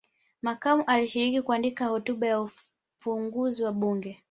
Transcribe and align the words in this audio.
Makamba 0.41 0.87
alishiriki 0.87 1.41
kuandika 1.41 1.85
hotuba 1.85 2.27
ya 2.27 2.49
ufunguzi 2.97 3.63
wa 3.63 3.71
bunge 3.71 4.19